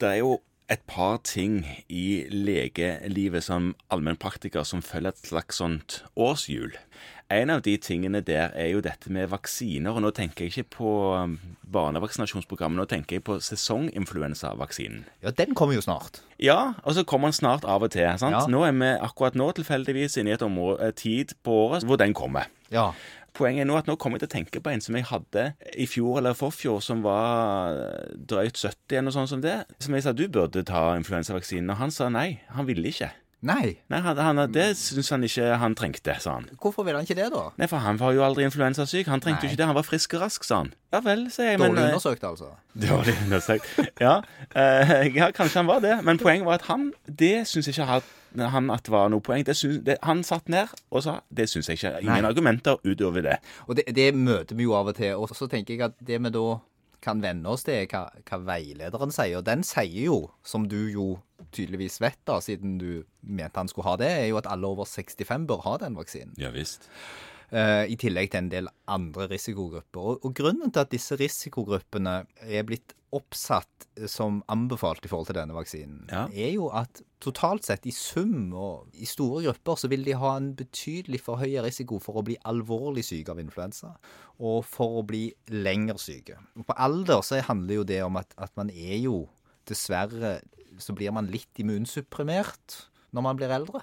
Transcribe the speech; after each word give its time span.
Det 0.00 0.08
er 0.08 0.20
jo 0.20 0.40
et 0.68 0.82
par 0.90 1.20
ting 1.24 1.60
i 1.88 2.26
legelivet 2.28 3.44
som 3.46 3.70
allmennpraktiker 3.94 4.66
som 4.66 4.82
følger 4.82 5.14
et 5.14 5.28
slags 5.30 5.60
sånt 5.62 6.00
årshjul. 6.18 6.74
En 7.32 7.50
av 7.50 7.62
de 7.66 7.72
tingene 7.82 8.20
der 8.22 8.52
er 8.54 8.68
jo 8.70 8.80
dette 8.84 9.10
med 9.10 9.32
vaksiner. 9.32 9.96
og 9.98 10.04
Nå 10.04 10.12
tenker 10.14 10.46
jeg 10.46 10.52
ikke 10.52 10.76
på 10.76 10.90
um, 11.18 11.34
barnevaksinasjonsprogrammet, 11.74 12.78
nå 12.78 12.86
tenker 12.86 13.18
jeg 13.18 13.24
på 13.26 13.40
sesonginfluensavaksinen. 13.42 15.02
Ja, 15.24 15.32
den 15.34 15.56
kommer 15.58 15.74
jo 15.74 15.82
snart. 15.82 16.22
Ja, 16.38 16.76
og 16.84 16.94
så 16.94 17.02
kommer 17.02 17.32
den 17.32 17.38
snart 17.40 17.66
av 17.66 17.82
og 17.82 17.90
til. 17.96 18.06
sant? 18.22 18.38
Ja. 18.38 18.46
Nå 18.46 18.62
er 18.68 18.76
vi 18.78 18.92
akkurat 18.94 19.34
nå 19.34 19.50
tilfeldigvis 19.58 20.20
inne 20.22 20.30
i 20.30 20.36
et 20.38 20.46
område, 20.46 20.92
tid 20.94 21.34
på 21.42 21.58
året 21.66 21.86
hvor 21.88 21.98
den 21.98 22.14
kommer. 22.14 22.46
Ja. 22.70 22.92
Poenget 23.36 23.66
er 23.66 23.68
nå 23.68 23.76
at 23.76 23.90
nå 23.90 23.98
kommer 24.00 24.16
jeg 24.16 24.28
til 24.28 24.30
å 24.30 24.36
tenke 24.38 24.62
på 24.64 24.70
en 24.72 24.80
som 24.80 24.96
jeg 24.96 25.10
hadde 25.10 25.50
i 25.76 25.84
fjor 25.90 26.22
eller 26.22 26.38
forfjor, 26.38 26.78
som 26.80 27.02
var 27.04 27.74
drøyt 28.16 28.56
70 28.56 28.94
eller 28.94 29.10
noe 29.10 29.18
sånt 29.18 29.34
som 29.34 29.42
det. 29.44 29.58
Som 29.82 29.98
jeg 29.98 30.06
sa 30.06 30.14
du 30.16 30.24
burde 30.30 30.62
ta 30.64 30.88
influensavaksinen, 30.96 31.74
og 31.74 31.82
han 31.82 31.92
sa 31.92 32.08
nei. 32.08 32.38
Han 32.54 32.70
ville 32.70 32.94
ikke. 32.94 33.10
Nei. 33.44 33.76
Nei, 33.92 33.98
han, 34.00 34.16
han, 34.18 34.38
Det 34.52 34.70
syns 34.80 35.10
han 35.12 35.22
ikke 35.26 35.56
han 35.60 35.74
trengte, 35.76 36.14
sa 36.20 36.38
han. 36.38 36.46
Hvorfor 36.62 36.86
vil 36.86 36.96
han 36.96 37.04
ikke 37.04 37.14
det, 37.18 37.26
da? 37.34 37.42
Nei, 37.60 37.68
for 37.70 37.82
han 37.84 37.98
var 38.00 38.14
jo 38.16 38.24
aldri 38.24 38.46
influensasyk. 38.48 39.06
Han 39.12 39.20
trengte 39.20 39.44
jo 39.46 39.50
ikke 39.52 39.60
det. 39.60 39.66
Han 39.68 39.76
var 39.76 39.84
frisk 39.86 40.14
og 40.16 40.24
rask, 40.24 40.44
sa 40.48 40.62
han. 40.64 40.72
Ja 40.94 41.02
vel, 41.04 41.26
sier 41.30 41.52
jeg. 41.52 41.60
Dårlig 41.60 41.82
eh, 41.82 41.88
undersøkt, 41.92 42.24
altså. 42.24 42.48
Dårlig 42.86 43.14
undersøkt. 43.26 43.68
Ja, 44.00 44.14
eh, 44.56 44.94
ja, 45.14 45.28
kanskje 45.36 45.60
han 45.62 45.68
var 45.70 45.82
det. 45.84 45.98
Men 46.08 46.18
poenget 46.22 46.46
var 46.48 46.58
at 46.62 46.66
han 46.70 46.88
Det 47.06 47.44
syns 47.50 47.68
ikke 47.70 47.86
han, 47.90 48.08
han 48.56 48.70
at 48.74 48.88
var 48.90 49.12
noe 49.12 49.20
poeng. 49.24 49.44
Det 49.46 49.54
syns- 49.56 49.82
det, 49.84 49.98
han 50.02 50.24
satt 50.26 50.48
ned 50.52 50.72
og 50.90 51.04
sa 51.04 51.18
det 51.28 51.48
syns 51.52 51.68
jeg 51.68 51.78
ikke. 51.78 51.92
Ingen 52.00 52.22
Nei. 52.24 52.30
argumenter 52.32 52.80
utover 52.88 53.22
det. 53.28 53.36
Og 53.68 53.76
det, 53.76 53.84
det 53.94 54.10
møter 54.16 54.56
vi 54.56 54.64
jo 54.66 54.74
av 54.80 54.88
og 54.90 54.96
til. 54.98 55.12
Og 55.20 55.28
så 55.36 55.46
tenker 55.52 55.76
jeg 55.76 55.84
at 55.90 55.94
det 56.00 56.18
vi 56.24 56.32
da 56.32 56.46
kan 57.06 57.22
vende 57.22 57.50
oss 57.52 57.64
til, 57.66 57.86
hva, 57.90 58.08
hva 58.26 58.40
veilederen 58.48 59.14
sier. 59.14 59.38
Og 59.40 59.46
den 59.46 59.62
sier 59.66 60.08
jo, 60.08 60.18
som 60.46 60.66
du 60.70 60.80
jo 60.90 61.06
tydeligvis 61.54 62.00
vet, 62.02 62.18
da, 62.28 62.40
siden 62.44 62.76
du 62.82 62.90
mente 63.22 63.60
han 63.60 63.70
skulle 63.70 63.88
ha 63.92 63.96
det, 64.00 64.10
er 64.10 64.28
jo 64.30 64.40
at 64.40 64.50
alle 64.50 64.68
over 64.68 64.88
65 64.88 65.46
bør 65.48 65.64
ha 65.66 65.76
den 65.86 65.98
vaksinen. 65.98 66.34
Ja 66.40 66.52
visst. 66.54 66.90
Eh, 67.50 67.84
I 67.92 67.96
tillegg 68.00 68.30
til 68.32 68.38
en 68.44 68.50
del 68.52 68.68
andre 68.88 69.28
risikogrupper. 69.30 70.00
Og, 70.00 70.24
og 70.24 70.34
grunnen 70.38 70.70
til 70.72 70.80
at 70.84 70.92
disse 70.92 71.16
risikogruppene 71.20 72.24
er 72.46 72.66
blitt 72.68 72.94
oppsatt 73.16 73.86
som 74.10 74.42
anbefalt 74.52 75.06
i 75.06 75.08
forhold 75.08 75.30
til 75.30 75.38
denne 75.38 75.54
vaksinen, 75.56 76.02
Ja. 76.12 76.26
er 76.28 76.50
jo 76.52 76.66
at 76.68 77.00
totalt 77.22 77.64
sett 77.64 77.86
i 77.86 77.92
sum 77.94 78.50
og 78.52 78.90
i 78.92 79.06
store 79.08 79.44
grupper 79.46 79.78
så 79.80 79.88
vil 79.88 80.04
de 80.04 80.12
ha 80.18 80.34
en 80.36 80.50
betydelig 80.58 81.22
forhøyet 81.24 81.64
risiko 81.64 81.98
for 82.02 82.18
å 82.20 82.24
bli 82.26 82.36
alvorlig 82.44 83.04
syke 83.06 83.32
av 83.32 83.40
influensa, 83.40 83.94
og 84.38 84.66
for 84.68 85.00
å 85.00 85.06
bli 85.06 85.30
lenger 85.48 85.96
syke. 86.02 86.36
Og 86.58 86.66
På 86.66 86.76
alder 86.76 87.22
så 87.24 87.40
handler 87.46 87.74
jo 87.80 87.84
det 87.88 88.02
om 88.04 88.16
at, 88.20 88.34
at 88.36 88.52
man 88.58 88.68
er 88.74 88.98
jo 88.98 89.28
dessverre 89.66 90.40
så 90.78 90.92
blir 90.92 91.14
man 91.14 91.30
litt 91.32 91.56
immunsupprimert 91.62 92.82
når 93.16 93.22
man 93.24 93.38
blir 93.38 93.48
eldre. 93.54 93.80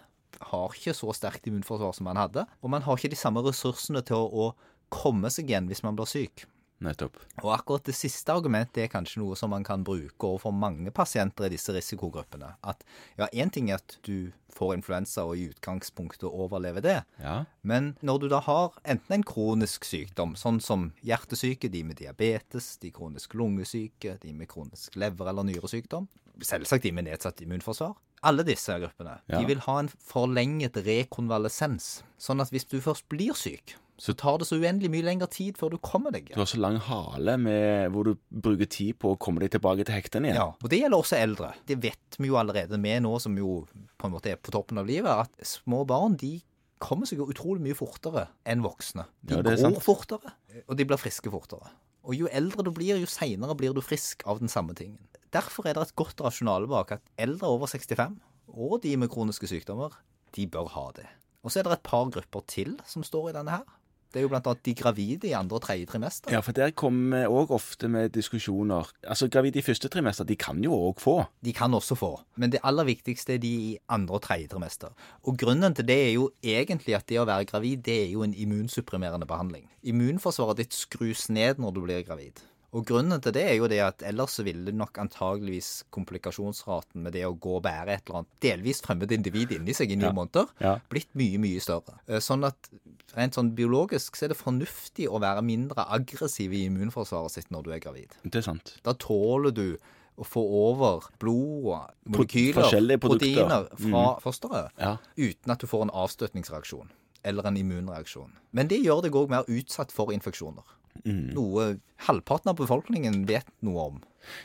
Har 0.53 0.73
ikke 0.75 0.95
så 0.97 1.13
sterkt 1.15 1.47
immunforsvar 1.49 1.93
som 1.97 2.09
man 2.09 2.19
hadde. 2.19 2.47
Og 2.61 2.73
man 2.73 2.85
har 2.85 2.97
ikke 2.97 3.13
de 3.13 3.19
samme 3.19 3.43
ressursene 3.45 4.03
til 4.05 4.17
å, 4.17 4.49
å 4.49 4.89
komme 4.93 5.31
seg 5.33 5.49
igjen 5.49 5.69
hvis 5.69 5.83
man 5.85 5.97
blir 5.97 6.09
syk. 6.09 6.45
Nettopp. 6.83 7.19
Og 7.43 7.51
akkurat 7.53 7.85
det 7.87 7.95
siste 7.95 8.33
argumentet 8.33 8.81
er 8.83 8.91
kanskje 8.91 9.21
noe 9.21 9.37
som 9.39 9.53
man 9.53 9.63
kan 9.63 9.85
bruke 9.87 10.27
overfor 10.27 10.51
mange 10.55 10.91
pasienter 10.95 11.47
i 11.47 11.53
disse 11.53 11.71
risikogruppene. 11.75 12.49
At 12.65 12.83
ja, 13.19 13.29
én 13.31 13.51
ting 13.53 13.69
er 13.71 13.79
at 13.79 13.97
du 14.03 14.33
får 14.53 14.75
influensa 14.77 15.23
og 15.27 15.39
i 15.39 15.47
utgangspunktet 15.53 16.27
overlever 16.27 16.83
det. 16.83 16.97
Ja. 17.23 17.37
Men 17.61 17.93
når 18.05 18.23
du 18.23 18.27
da 18.33 18.41
har 18.43 18.75
enten 18.83 19.17
en 19.17 19.27
kronisk 19.27 19.87
sykdom, 19.87 20.35
sånn 20.39 20.59
som 20.63 20.89
hjertesyke, 21.05 21.71
de 21.71 21.85
med 21.87 22.01
diabetes, 22.01 22.73
de 22.83 22.91
kronisk 22.93 23.37
lungesyke, 23.39 24.17
de 24.21 24.35
med 24.35 24.51
kronisk 24.51 24.99
lever- 24.99 25.31
eller 25.31 25.47
nyresykdom, 25.47 26.09
selvsagt 26.43 26.83
de 26.83 26.91
med 26.91 27.07
nedsatt 27.07 27.41
immunforsvar, 27.45 27.95
alle 28.23 28.43
disse 28.47 28.71
gruppene, 28.79 29.19
Ja. 29.29 29.39
de 29.39 29.45
vil 29.45 29.59
ha 29.59 29.79
en 29.79 29.89
forlenget 29.89 30.77
rekonvalesens. 30.85 32.03
Sånn 32.19 32.41
at 32.41 32.49
hvis 32.53 32.65
du 32.69 32.79
først 32.81 33.07
blir 33.11 33.33
syk, 33.37 33.75
så 33.99 34.15
tar 34.17 34.39
det 34.41 34.47
så 34.49 34.57
uendelig 34.59 34.89
mye 34.89 35.03
lengre 35.05 35.27
tid 35.29 35.55
før 35.59 35.71
du 35.71 35.77
kommer 35.77 36.11
deg. 36.11 36.31
Du 36.33 36.39
har 36.41 36.45
så 36.49 36.59
lang 36.59 36.77
hale 36.81 37.37
med, 37.37 37.91
hvor 37.93 38.03
du 38.09 38.15
bruker 38.33 38.65
tid 38.67 38.97
på 38.99 39.13
å 39.13 39.19
komme 39.21 39.39
deg 39.43 39.51
tilbake 39.53 39.85
til 39.85 39.95
hektene 39.95 40.31
igjen. 40.31 40.39
Ja, 40.41 40.47
og 40.57 40.69
det 40.69 40.79
gjelder 40.81 40.97
også 41.03 41.19
eldre. 41.21 41.53
Det 41.69 41.77
vet 41.83 42.17
vi 42.19 42.27
jo 42.31 42.39
allerede, 42.41 42.79
vi 42.81 42.95
nå 42.99 43.13
som 43.21 43.37
jo 43.37 43.67
på 43.99 44.05
en 44.09 44.11
måte 44.15 44.31
er 44.33 44.35
på 44.41 44.51
toppen 44.51 44.77
av 44.81 44.87
livet, 44.89 45.11
at 45.11 45.45
små 45.45 45.85
barn 45.87 46.17
de 46.17 46.41
kommer 46.83 47.05
seg 47.07 47.19
jo 47.21 47.29
utrolig 47.31 47.61
mye 47.63 47.77
fortere 47.77 48.27
enn 48.45 48.61
voksne. 48.65 49.05
De 49.23 49.35
Ja, 49.37 49.41
går 49.45 49.57
sant. 49.61 49.79
fortere, 49.85 50.33
og 50.67 50.75
de 50.75 50.83
blir 50.83 50.97
friske 50.99 51.29
fortere. 51.31 51.69
Og 52.03 52.17
jo 52.17 52.29
eldre 52.35 52.65
du 52.67 52.71
blir, 52.75 52.97
jo 52.99 53.07
seinere 53.07 53.55
blir 53.55 53.75
du 53.75 53.81
frisk 53.83 54.25
av 54.27 54.41
den 54.43 54.51
samme 54.51 54.75
tingen. 54.75 54.99
Derfor 55.33 55.65
er 55.65 55.77
det 55.77 55.87
et 55.87 55.95
godt 55.97 56.19
rasjonale 56.21 56.67
bak 56.69 56.91
at 56.97 57.05
eldre 57.17 57.49
over 57.49 57.69
65, 57.71 58.19
og 58.53 58.81
de 58.83 58.91
med 58.99 59.09
kroniske 59.09 59.47
sykdommer, 59.49 59.95
de 60.35 60.45
bør 60.51 60.67
ha 60.75 60.89
det. 60.97 61.07
Og 61.43 61.51
så 61.51 61.61
er 61.61 61.67
det 61.67 61.77
et 61.77 61.87
par 61.87 62.11
grupper 62.11 62.43
til 62.47 62.75
som 62.87 63.05
står 63.07 63.31
i 63.31 63.35
denne 63.37 63.55
her. 63.55 63.79
Det 64.13 64.21
er 64.21 64.27
jo 64.27 64.33
annet 64.37 64.61
de 64.65 64.75
gravide 64.77 65.27
i 65.27 65.33
andre 65.33 65.57
og 65.57 65.63
tredje 65.65 65.87
trimester. 65.89 66.29
Ja, 66.33 66.43
for 66.45 66.53
der 66.53 66.69
kommer 66.77 67.23
vi 67.23 67.31
òg 67.33 67.53
ofte 67.55 67.89
med 67.89 68.13
diskusjoner. 68.13 68.91
Altså, 69.01 69.27
Gravide 69.27 69.57
i 69.57 69.65
første 69.65 69.89
trimester, 69.89 70.27
de 70.29 70.37
kan 70.37 70.61
jo 70.63 70.75
òg 70.77 71.01
få. 71.01 71.15
De 71.41 71.53
kan 71.53 71.73
også 71.73 71.97
få, 71.97 72.11
men 72.37 72.53
det 72.53 72.61
aller 72.63 72.85
viktigste 72.85 73.33
er 73.33 73.41
de 73.41 73.49
i 73.71 73.73
andre 73.89 74.19
og 74.19 74.21
tredje 74.27 74.51
trimester. 74.53 74.93
Og 75.25 75.37
grunnen 75.41 75.73
til 75.73 75.87
det 75.89 75.99
er 76.07 76.13
jo 76.13 76.29
egentlig 76.43 76.95
at 76.95 77.09
det 77.09 77.19
å 77.19 77.25
være 77.25 77.49
gravid, 77.49 77.81
det 77.87 77.99
er 78.05 78.09
jo 78.13 78.21
en 78.21 78.37
immunsupprimerende 78.37 79.25
behandling. 79.25 79.65
Immunforsvaret 79.81 80.61
ditt 80.61 80.77
skrus 80.77 81.29
ned 81.33 81.57
når 81.57 81.73
du 81.73 81.81
blir 81.87 82.05
gravid. 82.05 82.45
Og 82.73 82.85
grunnen 82.89 83.21
til 83.21 83.31
det 83.35 83.43
er 83.45 83.55
jo 83.59 83.67
det 83.69 83.79
at 83.85 84.01
ellers 84.01 84.33
så 84.39 84.43
ville 84.47 84.71
nok 84.73 84.97
antageligvis 84.97 85.83
komplikasjonsraten 85.93 87.03
med 87.05 87.13
det 87.13 87.21
å 87.27 87.35
gå 87.37 87.57
og 87.59 87.63
bære 87.67 87.93
et 87.93 88.07
eller 88.07 88.23
annet 88.23 88.39
delvis 88.41 88.81
fremmed 88.81 89.11
individ 89.13 89.51
inni 89.57 89.75
seg 89.77 89.91
i 89.93 89.95
ni 89.99 90.07
Ja. 90.07 90.11
måneder, 90.11 90.47
Ja. 90.59 90.79
blitt 90.89 91.11
mye, 91.13 91.37
mye 91.37 91.61
større. 91.61 91.99
Eh, 92.07 92.17
Sånn 92.23 92.43
at 92.47 92.69
rent 93.15 93.35
sånn 93.37 93.53
biologisk 93.55 94.15
så 94.17 94.25
er 94.25 94.33
det 94.33 94.37
fornuftig 94.39 95.05
å 95.07 95.19
være 95.21 95.43
mindre 95.45 95.85
aggressiv 95.87 96.53
i 96.53 96.65
immunforsvaret 96.69 97.31
sitt 97.31 97.51
når 97.51 97.63
du 97.63 97.71
er 97.73 97.79
gravid. 97.79 98.09
Det 98.23 98.35
er 98.41 98.47
sant. 98.49 98.77
Da 98.83 98.93
tåler 98.93 99.51
du 99.53 99.77
å 100.17 100.25
få 100.25 100.41
over 100.41 101.05
blod 101.19 101.65
og 101.73 101.93
molekyler, 102.09 102.97
proteiner 103.01 103.67
fra 103.77 104.19
fosteret, 104.21 104.69
Ja. 104.79 104.97
uten 105.17 105.51
at 105.51 105.59
du 105.59 105.67
får 105.67 105.83
en 105.83 105.89
avstøtningsreaksjon 105.89 106.89
eller 107.23 107.45
en 107.47 107.55
immunreaksjon. 107.57 108.31
Men 108.51 108.67
det 108.67 108.81
gjør 108.83 109.03
deg 109.03 109.11
òg 109.13 109.29
mer 109.29 109.43
utsatt 109.47 109.91
for 109.91 110.07
infeksjoner. 110.11 110.63
Noe 111.05 111.77
halvparten 112.07 112.49
av 112.51 112.55
befolkningen 112.57 113.25
vet 113.27 113.45
noe 113.61 113.87
om. 113.89 114.01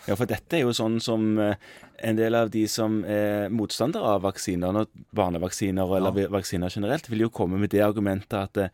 Ja, 0.09 0.17
for 0.19 0.27
dette 0.27 0.57
er 0.59 0.65
jo 0.65 0.73
sånn 0.75 0.97
som 1.01 1.39
eh, 1.39 1.55
en 2.03 2.17
del 2.19 2.35
av 2.35 2.49
de 2.51 2.65
som 2.67 3.05
er 3.07 3.49
motstandere 3.55 4.03
av 4.17 4.23
vaksiner, 4.25 4.87
barnevaksiner 5.15 5.93
eller 5.97 6.19
Ja. 6.25 6.29
vaksiner 6.35 6.69
generelt, 6.75 7.07
vil 7.09 7.21
jo 7.21 7.31
komme 7.31 7.59
med 7.59 7.71
det 7.71 7.81
argumentet 7.87 8.35
at 8.35 8.57
eh, 8.57 8.69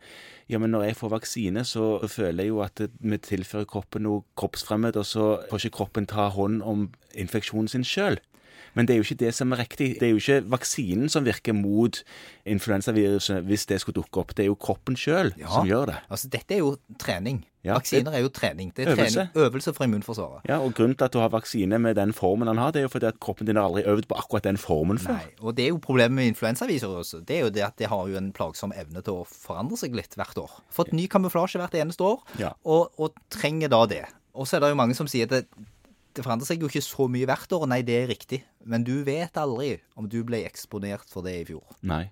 ja, 0.49 0.57
men 0.57 0.71
når 0.71 0.87
jeg 0.87 0.95
får 0.97 1.09
vaksine, 1.13 1.63
så 1.65 1.99
føler 2.09 2.43
jeg 2.43 2.49
jo 2.49 2.61
at 2.65 2.81
eh, 2.81 2.87
vi 3.01 3.17
tilfører 3.21 3.65
kroppen 3.69 4.01
noe 4.03 4.23
kroppsfremmed, 4.35 4.97
og 4.97 5.05
så 5.05 5.27
får 5.49 5.65
ikke 5.67 5.77
kroppen 5.77 6.07
ta 6.09 6.29
hånd 6.29 6.63
om 6.63 6.87
infeksjonen 7.13 7.67
sin 7.69 7.83
sjøl. 7.85 8.17
Men 8.75 8.85
det 8.87 8.95
er 8.95 8.97
jo 8.99 9.05
ikke 9.05 9.21
det 9.23 9.33
som 9.35 9.53
er 9.53 9.61
riktig. 9.61 9.99
Det 10.01 10.03
er 10.03 10.11
jo 10.11 10.17
ikke 10.19 10.49
vaksinen 10.51 11.07
som 11.07 11.23
virker 11.23 11.53
mot 11.55 12.01
influensaviruset 12.45 13.45
hvis 13.47 13.65
det 13.69 13.79
skulle 13.81 14.01
dukke 14.01 14.19
opp. 14.23 14.33
Det 14.35 14.43
er 14.45 14.49
jo 14.51 14.55
kroppen 14.59 14.97
sjøl 14.99 15.31
Ja. 15.39 15.47
som 15.53 15.67
gjør 15.69 15.85
det. 15.93 15.95
Altså, 16.09 16.29
dette 16.29 16.51
er 16.55 16.59
jo 16.59 16.77
trening. 16.99 17.45
Ja, 17.65 17.73
Vaksiner 17.79 18.13
er 18.13 18.21
jo 18.21 18.29
trening. 18.29 18.69
Det 18.77 18.85
er 18.85 18.91
Øvelse. 18.93 19.25
trening, 19.25 19.45
øvelse 19.47 19.73
for 19.73 19.83
immunforsvaret. 19.87 20.45
Ja, 20.49 20.59
og 20.61 20.73
Grunnen 20.77 20.95
til 20.99 21.05
at 21.07 21.13
du 21.15 21.19
har 21.23 21.29
vaksine 21.33 21.79
med 21.81 21.95
den 21.97 22.13
formen 22.13 22.47
han 22.51 22.57
har, 22.61 22.71
det 22.75 22.83
er 22.83 22.87
jo 22.87 22.91
fordi 22.93 23.07
at 23.09 23.19
kroppen 23.19 23.47
din 23.49 23.57
har 23.57 23.65
aldri 23.71 23.83
øvd 23.89 24.07
på 24.11 24.17
akkurat 24.21 24.43
den 24.45 24.57
formen 24.61 24.99
før. 25.01 25.17
Nei, 25.17 25.31
og 25.41 25.55
det 25.57 25.65
er 25.65 25.71
jo 25.73 25.79
problemet 25.81 26.15
med 26.19 26.27
influensaviruset. 26.33 27.25
Det 27.27 27.39
er 27.39 27.45
jo 27.47 27.53
det 27.55 27.63
at 27.65 27.77
det 27.81 27.89
har 27.89 28.07
jo 28.07 28.17
en 28.19 28.31
plagsom 28.37 28.71
evne 28.77 29.01
til 29.01 29.21
å 29.21 29.25
forandre 29.27 29.77
seg 29.81 29.95
litt 29.97 30.13
hvert 30.15 30.37
år. 30.37 30.51
Fått 30.69 30.93
ny 30.93 31.07
kamuflasje 31.09 31.57
hvert 31.61 31.73
eneste 31.81 32.05
år, 32.05 32.21
Ja. 32.39 32.53
og, 32.63 32.91
og 33.01 33.17
trenger 33.33 33.69
da 33.73 33.85
det. 33.89 34.03
Og 34.35 34.45
så 34.47 34.57
er 34.57 34.65
det 34.65 34.69
jo 34.75 34.75
mange 34.83 34.95
som 34.95 35.07
sier 35.09 35.25
at 35.25 35.33
det, 35.33 35.47
det 36.15 36.23
forandrer 36.23 36.45
seg 36.47 36.61
jo 36.61 36.67
ikke 36.69 36.83
så 36.85 37.07
mye 37.11 37.25
hvert 37.27 37.51
år. 37.57 37.65
Nei, 37.71 37.81
det 37.87 37.95
er 38.03 38.07
riktig. 38.11 38.43
Men 38.63 38.83
du 38.83 39.03
vet 39.07 39.33
aldri 39.39 39.79
om 39.97 40.07
du 40.11 40.21
ble 40.23 40.43
eksponert 40.45 41.09
for 41.11 41.25
det 41.25 41.33
i 41.41 41.45
fjor. 41.49 41.63
Nei. 41.81 42.11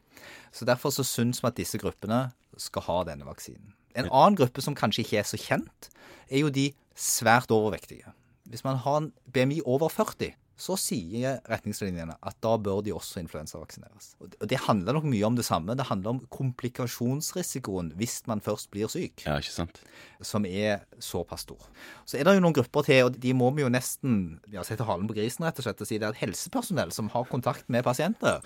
Så 0.51 0.65
derfor 0.65 0.89
så 0.95 1.03
syns 1.07 1.39
vi 1.43 1.47
at 1.47 1.55
disse 1.61 1.77
gruppene 1.81 2.31
skal 2.57 2.81
ha 2.89 2.97
denne 3.07 3.25
vaksinen. 3.25 3.73
En 3.95 4.09
annen 4.09 4.35
gruppe 4.39 4.61
som 4.61 4.75
kanskje 4.75 5.03
ikke 5.05 5.19
er 5.21 5.27
så 5.29 5.37
kjent, 5.37 5.89
er 6.29 6.39
jo 6.45 6.49
de 6.49 6.71
svært 6.95 7.51
overvektige. 7.53 8.13
Hvis 8.49 8.63
man 8.65 8.77
har 8.77 8.97
en 9.01 9.11
BMI 9.33 9.61
over 9.65 9.89
40, 9.89 10.33
så 10.63 10.75
sier 10.77 11.39
retningslinjene 11.49 12.13
at 12.21 12.35
da 12.45 12.51
bør 12.61 12.83
de 12.85 12.91
også 12.93 13.19
influensavaksineres. 13.23 14.11
Og 14.21 14.47
det- 14.47 14.59
handler 14.59 14.93
nok 14.93 15.03
mye 15.09 15.23
om 15.25 15.35
det 15.35 15.43
samme. 15.45 15.75
Det 15.75 15.87
handler 15.87 16.09
om 16.11 16.19
komplikasjonsrisikoen 16.29 17.91
hvis 17.97 18.21
man 18.27 18.39
først 18.41 18.69
blir 18.71 18.87
syk 18.91 19.25
Ja, 19.25 19.37
ikke 19.41 19.51
sant. 19.51 19.79
som 20.21 20.45
er 20.45 20.81
såpass 20.99 21.41
stor. 21.41 21.57
Så 22.05 22.19
er 22.19 22.23
det 22.23 22.35
jo 22.35 22.39
noen 22.45 22.53
grupper 22.53 22.85
til, 22.85 23.05
og 23.05 23.19
de 23.19 23.33
må 23.33 23.53
vi 23.55 23.63
jo 23.63 23.69
nesten 23.69 24.39
ja, 24.51 24.61
sette 24.63 24.85
halen 24.85 25.07
på 25.09 25.15
grisen 25.17 25.43
rett 25.45 25.57
og 25.59 25.63
slett 25.65 25.81
og 25.81 25.87
si 25.87 25.97
det 25.97 26.03
er 26.07 26.13
at 26.13 26.21
helsepersonell 26.21 26.91
som 26.93 27.09
har 27.09 27.25
kontakt 27.25 27.67
med 27.69 27.83
pasienter, 27.83 28.41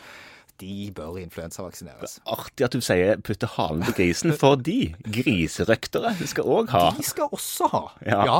de 0.60 0.92
bør 0.96 1.18
influensavaksineres. 1.22 2.20
Artig 2.26 2.66
at 2.66 2.74
du 2.74 2.82
sier 2.82 3.18
'putte 3.22 3.46
halen 3.58 3.84
på 3.86 3.92
grisen', 3.98 4.34
for 4.38 4.56
de 4.56 4.94
griserøktere 5.06 6.14
skal 6.28 6.44
òg 6.44 6.70
ha. 6.74 6.84
De 6.98 7.04
skal 7.06 7.30
også 7.32 7.68
ha. 7.72 7.82
Ja. 8.06 8.20
ja. 8.26 8.40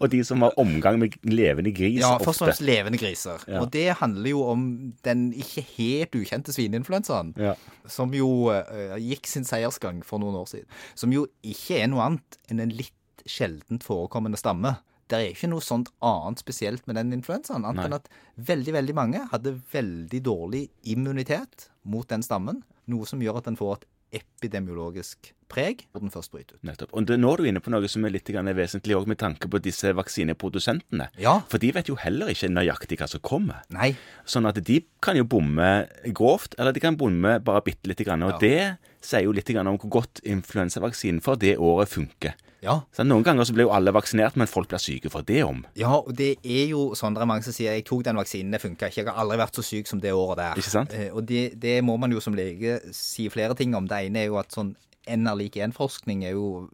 Og 0.00 0.10
de 0.12 0.22
som 0.24 0.42
har 0.42 0.54
omgang 0.60 0.98
med 1.02 1.16
levende 1.24 1.72
gris 1.76 2.00
Ja, 2.00 2.14
ofte. 2.14 2.24
først 2.30 2.42
og 2.42 2.48
fremst 2.48 2.64
levende 2.66 2.98
griser. 2.98 3.44
Ja. 3.48 3.60
Og 3.60 3.70
det 3.72 3.96
handler 4.00 4.30
jo 4.30 4.44
om 4.48 4.64
den 5.04 5.32
ikke 5.32 5.64
helt 5.76 6.14
ukjente 6.14 6.52
svineinfluensaen, 6.52 7.34
Ja. 7.38 7.54
som 7.86 8.14
jo 8.14 8.48
uh, 8.50 8.96
gikk 8.98 9.26
sin 9.26 9.44
seiersgang 9.44 10.02
for 10.04 10.18
noen 10.18 10.34
år 10.34 10.46
siden. 10.48 10.66
Som 10.94 11.12
jo 11.12 11.26
ikke 11.44 11.82
er 11.82 11.86
noe 11.92 12.02
annet 12.06 12.38
enn 12.50 12.60
en 12.60 12.70
litt 12.70 12.92
sjeldent 13.26 13.84
forekommende 13.84 14.36
stamme. 14.40 14.76
Det 15.12 15.18
er 15.20 15.34
ikke 15.34 15.50
noe 15.52 15.60
sånt 15.60 15.90
annet 16.00 16.40
spesielt 16.40 16.86
med 16.88 16.96
den 16.96 17.12
influensaen, 17.12 17.66
annet 17.68 17.84
enn 17.84 17.96
at 17.98 18.06
veldig, 18.40 18.72
veldig 18.78 18.94
mange 18.96 19.20
hadde 19.28 19.52
veldig 19.74 20.22
dårlig 20.24 20.62
immunitet 20.88 21.66
mot 21.84 22.08
den 22.08 22.24
stammen, 22.24 22.62
noe 22.88 23.04
som 23.08 23.20
gjør 23.20 23.42
at 23.42 23.50
den 23.50 23.58
får 23.60 23.74
et 23.82 24.22
epidemiologisk 24.22 25.32
preg 25.52 25.84
når 25.92 26.04
den 26.06 26.12
først 26.14 26.32
bryter 26.32 26.56
ut. 26.56 26.62
Nettopp. 26.64 26.94
Og 26.96 27.06
det- 27.06 27.18
nå 27.20 27.32
er 27.32 27.36
du 27.36 27.44
inne 27.44 27.60
på 27.60 27.70
noe 27.70 27.88
som 27.88 28.04
er 28.04 28.10
litt 28.10 28.24
vesentlig 28.24 28.96
òg 28.96 29.06
med 29.06 29.18
tanke 29.18 29.48
på 29.48 29.60
disse 29.60 29.92
vaksineprodusentene. 29.92 31.08
Ja. 31.18 31.40
For 31.48 31.58
de 31.58 31.70
vet 31.72 31.88
jo 31.88 31.94
heller 31.96 32.28
ikke 32.28 32.48
nøyaktig 32.48 32.98
hva 32.98 33.08
som 33.08 33.20
kommer. 33.20 33.62
Nei. 33.70 33.96
Sånn 34.24 34.48
at 34.48 34.62
de 34.64 34.80
kan 35.00 35.16
jo 35.16 35.24
bomme 35.24 35.88
grovt, 36.12 36.54
eller 36.58 36.72
de 36.72 36.80
kan 36.80 36.96
bomme 36.96 37.42
bare 37.44 37.60
bitte 37.62 37.86
lite 37.86 38.04
grann. 38.04 38.22
Og 38.22 38.32
Ja. 38.32 38.38
det 38.38 38.78
sier 39.06 39.26
jo 39.26 39.34
litt 39.34 39.50
om 39.56 39.76
hvor 39.76 39.92
godt 40.00 40.22
influensavaksinen 40.24 41.22
for 41.24 41.40
det 41.40 41.56
året 41.58 41.90
funker. 41.90 42.36
Ja. 42.62 42.76
Så 42.94 43.02
Noen 43.02 43.24
ganger 43.26 43.44
så 43.44 43.54
blir 43.56 43.66
jo 43.66 43.72
alle 43.74 43.90
vaksinert, 43.94 44.36
men 44.38 44.50
folk 44.50 44.70
blir 44.70 44.82
syke 44.82 45.10
for 45.10 45.26
det 45.26 45.40
om. 45.42 45.64
Ja, 45.78 45.96
og 45.98 46.14
det 46.18 46.36
er 46.46 46.68
jo 46.70 46.92
sånn 46.98 47.16
det 47.16 47.24
er 47.24 47.30
mange 47.30 47.46
som 47.46 47.54
sier 47.54 47.74
jeg 47.74 47.86
tok 47.88 48.04
den 48.06 48.20
vaksinen, 48.20 48.54
det 48.54 48.62
funka 48.62 48.88
ikke. 48.88 49.02
Jeg 49.02 49.10
har 49.10 49.18
aldri 49.24 49.40
vært 49.42 49.58
så 49.58 49.66
syk 49.66 49.90
som 49.90 50.02
det 50.02 50.14
året 50.14 50.38
der. 50.38 50.62
Ikke 50.62 50.74
sant? 50.76 50.94
Eh, 50.94 51.10
og 51.10 51.26
det, 51.26 51.42
det 51.62 51.80
må 51.82 51.98
man 51.98 52.14
jo 52.14 52.22
som 52.22 52.38
lege 52.38 52.78
si 52.94 53.26
flere 53.34 53.58
ting 53.58 53.74
om. 53.74 53.90
Det 53.90 54.04
ene 54.06 54.22
er 54.22 54.30
jo 54.30 54.38
at 54.42 54.54
sånn 54.54 54.76
N 55.10 55.26
er 55.26 55.34
lik 55.34 55.56
én-forskning 55.58 56.20
er 56.28 56.36
jo 56.36 56.68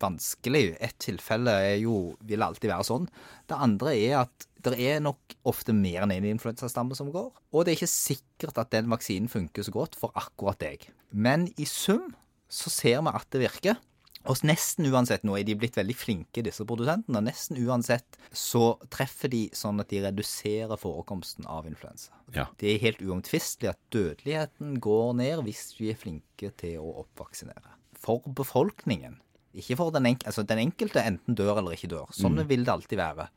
vanskelig. 0.00 0.78
Ett 0.80 0.96
tilfelle 1.04 1.52
er 1.60 1.74
jo, 1.82 2.14
vil 2.24 2.44
alltid 2.44 2.70
være 2.72 2.86
sånn. 2.88 3.04
Det 3.44 3.58
andre 3.66 3.92
er 3.92 4.22
at 4.22 4.46
det 4.74 4.82
er 4.82 5.02
nok 5.04 5.36
ofte 5.46 5.74
mer 5.76 6.04
enn 6.04 6.14
én 6.14 6.28
influensastamme 6.32 6.96
som 6.98 7.10
går. 7.14 7.30
Og 7.52 7.64
det 7.64 7.72
er 7.72 7.80
ikke 7.80 7.92
sikkert 7.92 8.60
at 8.62 8.72
den 8.74 8.88
vaksinen 8.92 9.30
funker 9.30 9.66
så 9.66 9.74
godt 9.74 9.98
for 9.98 10.14
akkurat 10.18 10.60
deg. 10.62 10.88
Men 11.10 11.46
i 11.56 11.68
sum 11.68 12.14
så 12.52 12.72
ser 12.72 13.04
vi 13.04 13.14
at 13.14 13.28
det 13.34 13.44
virker. 13.46 13.78
Og 14.26 14.40
nesten 14.42 14.88
uansett, 14.90 15.22
nå 15.26 15.36
er 15.38 15.44
de 15.46 15.54
blitt 15.58 15.76
veldig 15.78 15.94
flinke, 15.94 16.42
disse 16.42 16.64
produsentene. 16.66 17.22
Nesten 17.28 17.60
uansett 17.62 18.18
så 18.34 18.74
treffer 18.90 19.30
de 19.30 19.44
sånn 19.54 19.78
at 19.82 19.92
de 19.92 20.02
reduserer 20.02 20.80
forekomsten 20.80 21.46
av 21.50 21.68
influensa. 21.70 22.10
Ja. 22.34 22.48
Det 22.58 22.72
er 22.72 22.82
helt 22.82 23.04
uomtvistelig 23.06 23.70
at 23.70 23.82
dødeligheten 23.94 24.80
går 24.82 25.14
ned 25.20 25.44
hvis 25.46 25.68
vi 25.78 25.92
er 25.92 26.00
flinke 26.00 26.50
til 26.58 26.82
å 26.82 27.04
oppvaksinere. 27.04 27.76
For 28.02 28.26
befolkningen. 28.26 29.20
Ikke 29.56 29.78
for 29.78 29.94
den, 29.94 30.06
enk 30.10 30.26
altså, 30.28 30.44
den 30.44 30.60
enkelte 30.60 31.00
enten 31.00 31.36
dør 31.38 31.62
eller 31.62 31.76
ikke 31.76 31.88
dør. 31.92 32.10
Sånn 32.12 32.36
vil 32.48 32.66
det 32.66 32.74
alltid 32.74 33.00
være. 33.00 33.28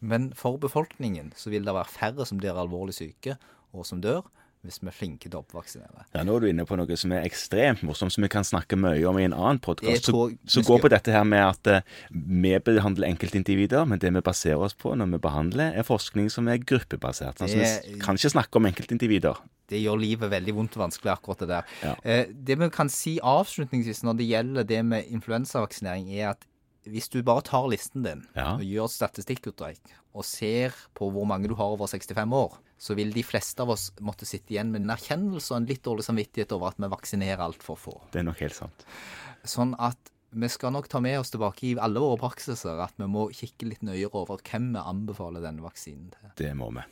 Men 0.00 0.32
for 0.38 0.58
befolkningen 0.62 1.32
så 1.38 1.52
vil 1.52 1.66
det 1.66 1.74
være 1.74 1.90
færre 1.90 2.26
som 2.26 2.40
blir 2.40 2.58
alvorlig 2.58 2.96
syke, 2.96 3.36
og 3.74 3.86
som 3.86 4.02
dør, 4.02 4.26
hvis 4.66 4.80
vi 4.82 4.88
er 4.90 4.94
flinke 4.94 5.28
til 5.28 5.38
å 5.38 5.42
oppvaksinere. 5.44 6.04
Ja, 6.16 6.24
Nå 6.26 6.36
er 6.36 6.44
du 6.44 6.48
inne 6.50 6.64
på 6.68 6.76
noe 6.78 6.96
som 6.98 7.12
er 7.14 7.26
ekstremt 7.26 7.84
morsomt, 7.86 8.12
som 8.14 8.24
vi 8.24 8.30
kan 8.32 8.46
snakke 8.46 8.78
mye 8.80 9.04
om 9.08 9.18
i 9.20 9.26
en 9.28 9.36
annen 9.36 9.60
podkast. 9.62 10.08
Så, 10.10 10.24
så 10.50 10.64
går 10.66 10.82
på 10.82 10.90
dette 10.92 11.14
her 11.14 11.24
med 11.28 11.44
at 11.44 11.70
uh, 11.70 11.94
vi 12.10 12.54
behandler 12.66 13.08
enkeltindivider, 13.12 13.86
men 13.88 14.02
det 14.02 14.10
vi 14.16 14.24
baserer 14.24 14.64
oss 14.66 14.74
på 14.78 14.94
når 14.98 15.14
vi 15.14 15.22
behandler, 15.28 15.78
er 15.78 15.86
forskning 15.86 16.28
som 16.34 16.50
er 16.50 16.58
gruppebasert. 16.58 17.40
Altså, 17.44 17.62
vi 17.86 18.02
kan 18.02 18.18
ikke 18.18 18.34
snakke 18.34 18.60
om 18.60 18.68
enkeltindivider. 18.70 19.38
det 19.68 19.82
gjør 19.82 19.98
livet 20.00 20.30
veldig 20.32 20.54
vondt 20.56 20.76
og 20.78 20.86
vanskelig, 20.86 21.12
akkurat 21.12 21.42
det 21.44 21.48
der. 21.54 21.72
Ja. 21.84 21.94
Uh, 22.02 22.36
det 22.50 22.58
vi 22.58 22.70
kan 22.74 22.90
si 22.92 23.18
avslutningsvis 23.22 24.02
når 24.06 24.20
det 24.20 24.30
gjelder 24.32 24.68
det 24.74 24.84
med 24.84 25.10
influensavaksinering, 25.12 26.10
er 26.18 26.32
at 26.34 26.46
hvis 26.88 27.10
du 27.12 27.20
bare 27.22 27.44
tar 27.44 27.66
listen 27.68 28.02
din 28.02 28.22
Ja. 28.36 28.54
og 28.54 28.62
gjør 28.64 28.88
statistikkutdrag, 28.88 29.76
og 30.14 30.24
ser 30.24 30.74
på 30.96 31.10
hvor 31.12 31.26
mange 31.28 31.48
du 31.48 31.54
har 31.54 31.74
over 31.74 31.86
65 31.86 32.32
år, 32.32 32.58
så 32.78 32.94
vil 32.98 33.10
de 33.14 33.24
fleste 33.26 33.64
av 33.64 33.72
oss 33.74 33.88
måtte 34.04 34.26
sitte 34.28 34.54
igjen 34.54 34.70
med 34.72 34.84
en 34.84 34.94
erkjennelse 34.94 35.52
og 35.52 35.60
en 35.60 35.70
litt 35.70 35.82
dårlig 35.84 36.06
samvittighet 36.06 36.54
over 36.56 36.70
at 36.70 36.78
vi 36.78 36.90
vaksinerer 36.92 37.42
altfor 37.42 37.80
få. 37.80 37.96
Det 38.12 38.22
er 38.22 38.28
nok 38.28 38.44
helt 38.44 38.56
sant. 38.56 38.86
Sånn 39.46 39.74
at 39.82 40.12
vi 40.30 40.48
skal 40.52 40.74
nok 40.74 40.90
ta 40.92 41.00
med 41.00 41.18
oss 41.20 41.32
tilbake 41.32 41.66
i 41.70 41.72
alle 41.80 42.02
våre 42.04 42.20
praksiser 42.20 42.82
at 42.84 42.94
vi 43.00 43.08
må 43.10 43.28
kikke 43.34 43.70
litt 43.70 43.82
nøyere 43.86 44.12
over 44.12 44.42
hvem 44.44 44.70
vi 44.76 44.84
anbefaler 44.92 45.44
denne 45.44 45.64
vaksinen 45.64 46.12
til. 46.14 46.32
Det 46.38 46.52
må 46.58 46.70
vi. 46.76 46.84